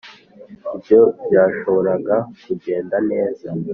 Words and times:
ibyo 0.75 1.01
byashoboraga 1.25 2.15
kugenda 2.43 2.97
neza 3.09 3.47